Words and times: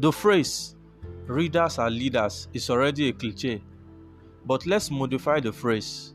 The 0.00 0.10
phrase, 0.10 0.76
readers 1.26 1.78
are 1.78 1.90
leaders, 1.90 2.48
is 2.54 2.70
already 2.70 3.10
a 3.10 3.12
cliche, 3.12 3.62
but 4.46 4.64
let's 4.64 4.90
modify 4.90 5.40
the 5.40 5.52
phrase. 5.52 6.14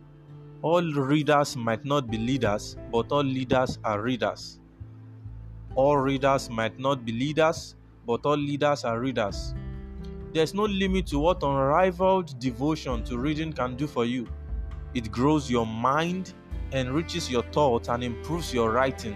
All 0.64 0.82
readers 0.82 1.56
might 1.56 1.86
not 1.86 2.10
be 2.10 2.18
leaders, 2.18 2.78
but 2.92 3.12
all 3.12 3.24
leaders 3.24 3.78
are 3.84 4.02
readers. 4.02 4.60
All 5.76 5.98
readers 5.98 6.50
might 6.50 6.80
not 6.80 7.06
be 7.06 7.12
leaders, 7.12 7.76
but 8.08 8.26
all 8.26 8.38
leaders 8.38 8.84
are 8.86 9.00
readers. 9.00 9.54
There's 10.34 10.56
no 10.56 10.64
limit 10.64 11.06
to 11.08 11.20
what 11.20 11.44
unrivaled 11.44 12.40
devotion 12.40 13.04
to 13.04 13.20
reading 13.20 13.54
can 13.54 13.76
do 13.76 13.86
for 13.86 14.04
you. 14.04 14.28
It 14.96 15.12
grows 15.12 15.48
your 15.48 15.68
mind, 15.68 16.34
enriches 16.72 17.30
your 17.30 17.44
thoughts, 17.52 17.90
and 17.90 18.04
improves 18.04 18.52
your 18.52 18.72
writing, 18.72 19.16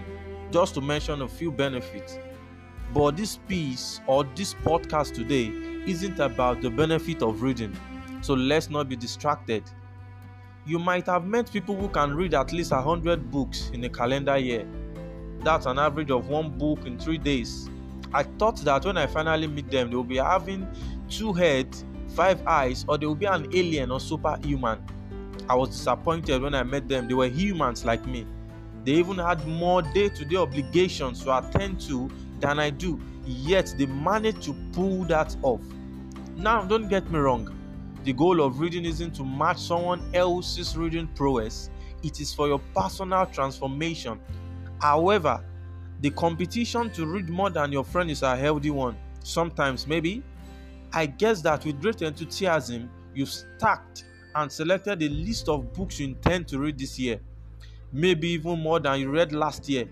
just 0.52 0.74
to 0.74 0.80
mention 0.80 1.22
a 1.22 1.28
few 1.28 1.50
benefits. 1.50 2.20
But 2.92 3.16
this 3.16 3.38
piece 3.46 4.00
or 4.08 4.24
this 4.34 4.52
podcast 4.52 5.14
today 5.14 5.52
isn't 5.86 6.18
about 6.18 6.60
the 6.60 6.70
benefit 6.70 7.22
of 7.22 7.40
reading, 7.40 7.76
so 8.20 8.34
let's 8.34 8.68
not 8.68 8.88
be 8.88 8.96
distracted. 8.96 9.62
You 10.66 10.80
might 10.80 11.06
have 11.06 11.24
met 11.24 11.52
people 11.52 11.76
who 11.76 11.88
can 11.88 12.14
read 12.14 12.34
at 12.34 12.52
least 12.52 12.72
100 12.72 13.30
books 13.30 13.70
in 13.72 13.84
a 13.84 13.88
calendar 13.88 14.36
year. 14.36 14.66
That's 15.38 15.66
an 15.66 15.78
average 15.78 16.10
of 16.10 16.28
one 16.28 16.50
book 16.58 16.84
in 16.84 16.98
three 16.98 17.18
days. 17.18 17.70
I 18.12 18.24
thought 18.24 18.56
that 18.58 18.84
when 18.84 18.98
I 18.98 19.06
finally 19.06 19.46
meet 19.46 19.70
them, 19.70 19.90
they 19.90 19.96
will 19.96 20.02
be 20.02 20.16
having 20.16 20.66
two 21.08 21.32
heads, 21.32 21.84
five 22.08 22.44
eyes, 22.44 22.84
or 22.88 22.98
they 22.98 23.06
will 23.06 23.14
be 23.14 23.26
an 23.26 23.46
alien 23.54 23.92
or 23.92 24.00
superhuman. 24.00 24.84
I 25.48 25.54
was 25.54 25.70
disappointed 25.70 26.42
when 26.42 26.56
I 26.56 26.64
met 26.64 26.88
them. 26.88 27.06
They 27.06 27.14
were 27.14 27.28
humans 27.28 27.84
like 27.84 28.04
me. 28.04 28.26
They 28.84 28.92
even 28.92 29.16
had 29.18 29.46
more 29.46 29.82
day 29.82 30.08
to 30.08 30.24
day 30.24 30.36
obligations 30.36 31.22
to 31.22 31.38
attend 31.38 31.80
to 31.82 32.10
than 32.40 32.58
I 32.58 32.70
do, 32.70 33.00
yet 33.24 33.74
they 33.76 33.86
managed 33.86 34.42
to 34.42 34.54
pull 34.72 35.04
that 35.04 35.36
off. 35.42 35.62
Now, 36.36 36.62
don't 36.62 36.88
get 36.88 37.10
me 37.10 37.18
wrong, 37.18 37.56
the 38.04 38.12
goal 38.12 38.40
of 38.40 38.60
reading 38.60 38.84
isn't 38.84 39.14
to 39.16 39.24
match 39.24 39.58
someone 39.58 40.02
else's 40.14 40.76
reading 40.76 41.06
prowess, 41.08 41.70
it 42.02 42.20
is 42.20 42.32
for 42.32 42.48
your 42.48 42.60
personal 42.74 43.26
transformation. 43.26 44.20
However, 44.80 45.44
the 46.00 46.10
competition 46.10 46.90
to 46.92 47.06
read 47.06 47.28
more 47.28 47.50
than 47.50 47.72
your 47.72 47.84
friend 47.84 48.10
is 48.10 48.22
a 48.22 48.34
healthy 48.36 48.70
one. 48.70 48.96
Sometimes, 49.22 49.86
maybe. 49.86 50.22
I 50.92 51.06
guess 51.06 51.42
that 51.42 51.64
with 51.64 51.80
great 51.80 52.00
enthusiasm, 52.02 52.90
you've 53.14 53.28
stacked 53.28 54.04
and 54.34 54.50
selected 54.50 55.02
a 55.02 55.08
list 55.08 55.48
of 55.48 55.72
books 55.74 56.00
you 56.00 56.08
intend 56.08 56.48
to 56.48 56.58
read 56.58 56.78
this 56.78 56.98
year. 56.98 57.20
Maybe 57.92 58.28
even 58.30 58.60
more 58.60 58.80
than 58.80 58.98
you 59.00 59.10
read 59.10 59.32
last 59.32 59.68
year. 59.68 59.88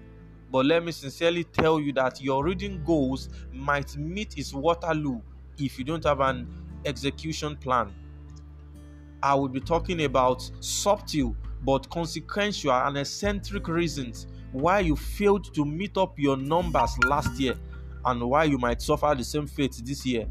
But 0.51 0.67
let 0.67 0.85
me 0.85 0.93
sincerely 0.93 1.45
tell 1.45 1.79
you 1.79 1.93
that 1.95 2.23
your 2.23 2.45
reading 2.45 2.83
goals 2.85 3.29
might 3.53 3.97
meet 3.97 4.39
its 4.39 4.55
Waterloo 4.55 5.21
if 5.59 5.79
you 5.79 5.85
don't 5.85 6.05
have 6.05 6.21
an 6.21 6.49
execution 6.85 7.57
plan. 7.57 7.93
I 9.23 9.35
will 9.35 9.49
be 9.49 9.61
talking 9.61 10.05
about 10.05 10.49
subtle 10.61 11.37
but 11.63 11.91
consequential 11.91 12.73
and 12.73 12.97
eccentric 12.97 13.67
reasons 13.69 14.27
why 14.53 14.81
you 14.81 14.97
failed 14.97 15.53
to 15.55 15.65
meet 15.65 15.97
up 15.97 16.19
your 16.19 16.37
numbers 16.37 16.97
last 17.05 17.39
year 17.39 17.55
and 18.05 18.23
why 18.23 18.45
you 18.45 18.59
might 18.59 18.81
suffer 18.81 19.15
the 19.17 19.25
same 19.25 19.47
fate 19.47 19.83
this 19.85 20.07
year 20.07 20.27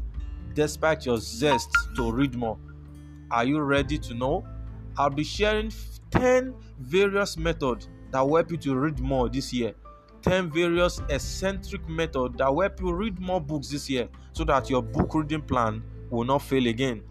despite 0.54 1.06
your 1.06 1.18
zest 1.18 1.70
to 1.94 2.10
read 2.10 2.34
more. 2.34 2.58
Are 3.30 3.44
you 3.44 3.60
ready 3.60 3.98
to 3.98 4.14
know? 4.14 4.44
I'll 4.96 5.10
be 5.10 5.22
sharing 5.22 5.70
10 6.10 6.54
various 6.80 7.36
methods 7.36 7.88
that 8.10 8.20
will 8.22 8.36
help 8.36 8.50
you 8.50 8.56
to 8.56 8.74
read 8.74 8.98
more 8.98 9.28
this 9.28 9.52
year. 9.52 9.74
10 10.28 10.50
various 10.50 11.00
eccentric 11.08 11.88
methods 11.88 12.36
that 12.36 12.54
will 12.54 12.60
help 12.60 12.78
you 12.82 12.92
read 12.92 13.18
more 13.18 13.40
books 13.40 13.70
this 13.70 13.88
year 13.88 14.10
so 14.34 14.44
that 14.44 14.68
your 14.68 14.82
book 14.82 15.14
reading 15.14 15.40
plan 15.40 15.82
will 16.10 16.24
not 16.24 16.42
fail 16.42 16.66
again. 16.66 17.02